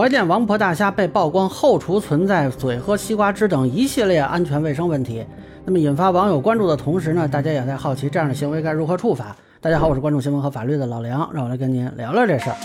[0.00, 5.26] 怀建王婆大虾被曝光后厨存在嘴喝西瓜汁等一系列安全卫生问题，
[5.66, 9.36] 那么引发网友关注的同时呢，大家也在好奇这样的行为该如何处罚。
[9.60, 12.56] 大家好，我是关注新闻和法律的老梁，让我来跟您聊聊这事儿。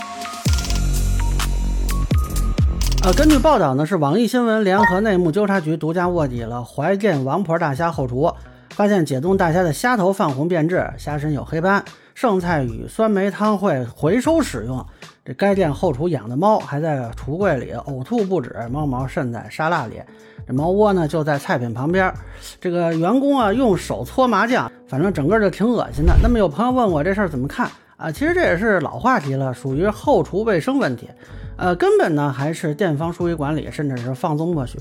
[3.04, 8.32] 呃，根据报道呢，是网易新闻联合内幕纠察局独家卧底了怀建王婆大虾后厨，
[8.70, 11.84] 发现解冻大虾的虾头泛红变质，虾身有黑斑，
[12.14, 14.82] 剩菜与酸梅汤会回收使用。
[15.26, 20.00] 这该店后厨养的猫还在橱柜里呕吐不止，猫毛渗在沙拉里。
[20.46, 22.14] 这猫窝呢就在菜品旁边。
[22.60, 26.14] 这个员工啊用手搓麻酱，反正整个就挺恶心的。
[26.22, 28.12] 那么有朋友问我这事儿怎么看啊？
[28.12, 31.10] 其实这也是老话题了，属于后厨卫生问题。
[31.56, 34.78] 呃，根本呢还是店方疏于管理，甚至是放纵默许。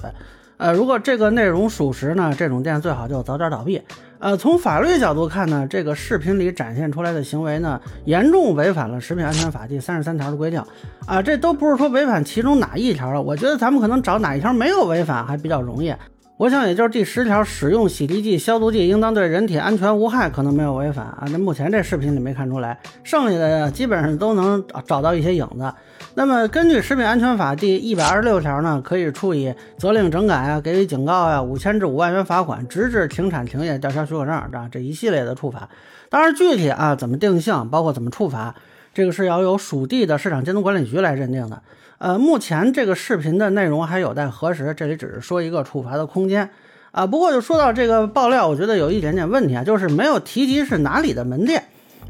[0.58, 3.82] 呃，如果这个内容属实呢，这种店最好就早点倒闭。
[4.20, 10.64] 呃，从法律角度看呢，这个视频里展现出来的行为呢，严重违反了《食品安全法》第三十三条的规定。
[11.06, 15.94] 啊，这都不是说违反其中哪一条了，我觉得咱们可能找哪一条没有违反还比较容易。
[16.38, 21.24] 我想也就是第十条，使用洗涤剂、消毒剂应当对人体安全无害，可能没有违反啊。
[21.32, 25.74] 那目前这视频里没看出来，剩下的基本上都能找到一些影子。
[26.14, 35.70] 那么根据《食品安全法》第一百二十六条呢，可以处以责令整改啊、给予警告啊、五千至五万元罚款，直至停产停业、吊销许可证啊这一系列的处罚。
[36.10, 38.54] 当然具体啊怎么定性，包括怎么处罚，
[38.96, 41.62] 这个是要由属地的市场监督管理局来认定的。
[41.98, 46.50] 呃，目前这个视频的内容还有待核实，这里只是说一个处罚的空间
[46.92, 47.06] 啊。
[47.06, 51.62] 不过就说到这个爆料，我觉得有一点点问题啊，就是没有提及是哪里的门店。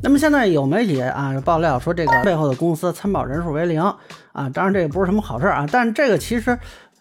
[0.02, 3.81] 那么现在有媒体啊爆料说这个背后的公司参保人数为零
[4.31, 6.56] 啊，当然这也不是什么好事啊，但这个其实。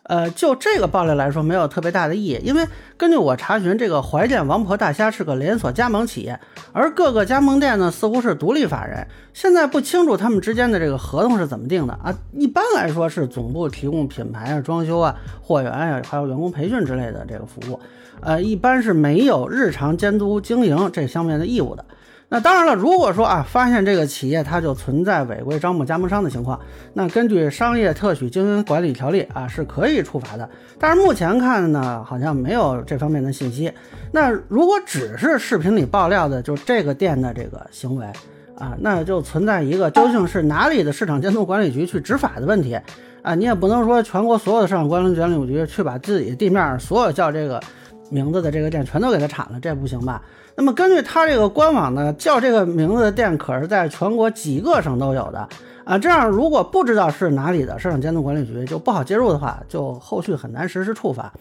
[0.05, 2.67] 呃，就这个爆料来说，没有特别大的意义，因为
[2.97, 6.39] 根据我查询，这个怀建王婆大虾是个连锁加盟企业，
[6.73, 12.15] 而各个加盟店呢似乎是独立法人，现在不清楚他们之间的这个合同是怎么定的啊。
[12.33, 17.81] 一般来说是总部提供品牌啊、装修啊、货源啊，还有员工培训之类的这个服务，
[18.21, 21.85] 呃，一般是没有日常监督经营这方面的义务的。
[22.35, 26.59] 那当然了，如果说啊，发现这个企业它就存在违规招募加盟商的情况，
[26.95, 30.51] 那根据商业特许经营管理条例啊，是可以处罚的。
[30.77, 33.73] 但是目前看呢，好像没有这方面的信息。
[34.11, 38.05] 那如果只是视频里爆料的，就这个店的这个行为
[38.59, 42.77] 啊，那就存在一个究竟是哪里的市场监督管理局去执法的问题
[43.23, 43.37] 啊？
[43.37, 47.63] 你也不能说全国所有的市场监督管理局去把自己地面所有叫这个。
[48.11, 50.23] 名字的这个店全都给他铲了，这不行吧？
[50.57, 55.49] 那么根据他这个官网呢，叫这个名字的店可是在全国几个省都有的
[55.85, 55.99] 啊。
[55.99, 61.33] 这样如果不知道是哪里的市场监督管理局，就不好介入的话，就后续很难实施处罚。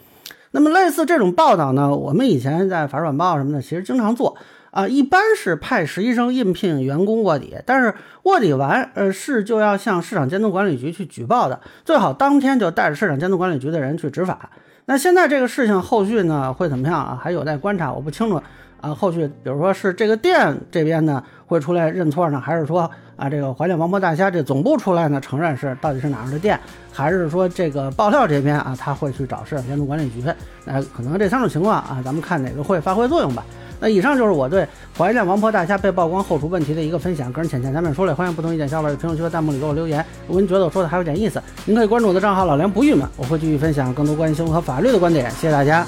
[0.52, 4.36] 那么类似这种报道呢，我们以前在法制晚报什么的，其实经常做
[4.72, 4.88] 啊。
[4.88, 7.94] 一般是派实习生应聘员工卧底，但是
[8.24, 14.50] 卧底完，呃，是就要向市场监督管理局去举报的，最好当天就带着市场监督管理局的人去执法。
[14.86, 17.20] 那现在这个事情后续呢会怎么样啊？
[17.22, 18.42] 还有待观察，我不清楚
[18.82, 18.94] 啊。
[18.94, 26.60] 后续比如说是这个店这边呢会出来认错呢，还是说啊这个怀念王婆大虾这总部出来呢承认是到底是哪儿的店，
[26.92, 30.22] 还是说这个爆料这边啊他会去找市场监督管理局？
[30.66, 33.46] 那可能这三种情况啊，咱们看哪个会发挥作用吧。
[33.84, 34.66] 那以上就是我对
[34.98, 40.00] 怀念王婆大虾被曝光后厨问题的一个分享，个人浅浅咱们说了，欢迎不同意见小伙伴在评论区和弹幕里给我留言。
[40.26, 45.30] 如果您觉得我说的还有点意思，您可以关注我的账号老梁不郁闷，我会继续分享更多关于新闻和法律的观点。
[45.32, 45.86] 谢谢大家。